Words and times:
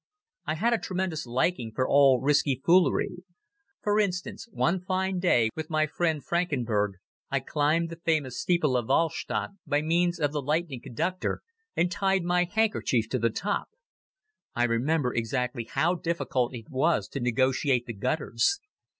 I 0.47 0.55
had 0.55 0.73
a 0.73 0.79
tremendous 0.79 1.27
liking 1.27 1.73
for 1.75 1.87
all 1.87 2.19
risky 2.21 2.59
foolery. 2.65 3.17
For 3.83 3.99
instance, 3.99 4.47
one 4.51 4.81
fine 4.81 5.19
day, 5.19 5.49
with 5.55 5.69
my 5.69 5.85
friend 5.85 6.25
Frankenberg, 6.25 6.93
I 7.29 7.39
climbed 7.39 7.89
the 7.91 7.97
famous 8.03 8.41
steeple 8.41 8.75
of 8.75 8.87
Wahlstatt 8.87 9.49
by 9.67 9.83
means 9.83 10.19
of 10.19 10.31
the 10.31 10.41
lightning 10.41 10.81
conductor 10.81 11.43
and 11.75 11.91
tied 11.91 12.23
my 12.23 12.49
handkerchief 12.51 13.09
to 13.09 13.19
the 13.19 13.29
top. 13.29 13.67
I 14.55 14.63
remember 14.63 15.13
exactly 15.13 15.65
how 15.65 15.93
difficult 15.93 16.55
it 16.55 16.65
was 16.71 17.07
to 17.09 17.19
negotiate 17.19 17.85
the 17.85 17.93
gutters. 17.93 18.59